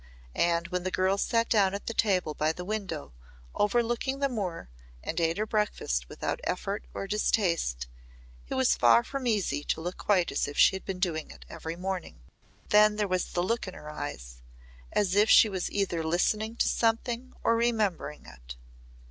And 0.33 0.67
when 0.69 0.81
the 0.81 0.89
girl 0.89 1.19
sat 1.19 1.47
down 1.47 1.75
at 1.75 1.85
the 1.85 1.93
table 1.93 2.33
by 2.33 2.51
the 2.53 2.65
window 2.65 3.13
overlooking 3.53 4.17
the 4.17 4.29
moor 4.29 4.67
and 5.03 5.19
ate 5.19 5.37
her 5.37 5.45
breakfast 5.45 6.09
without 6.09 6.39
effort 6.43 6.85
or 6.95 7.05
distaste, 7.05 7.85
it 8.47 8.55
was 8.55 8.73
far 8.75 9.03
from 9.03 9.27
easy 9.27 9.63
to 9.65 9.79
look 9.79 9.97
quite 9.99 10.31
as 10.31 10.47
if 10.47 10.57
she 10.57 10.75
had 10.75 10.85
been 10.85 10.97
doing 10.99 11.29
it 11.29 11.45
every 11.47 11.75
morning. 11.75 12.23
Then 12.69 12.95
there 12.95 13.07
was 13.07 13.25
the 13.33 13.43
look 13.43 13.67
in 13.67 13.75
her 13.75 13.91
eyes, 13.91 14.41
as 14.91 15.13
if 15.13 15.29
she 15.29 15.47
was 15.49 15.69
either 15.69 16.03
listening 16.03 16.55
to 16.55 16.67
something 16.67 17.33
or 17.43 17.55
remembering 17.55 18.25
it. 18.25 18.55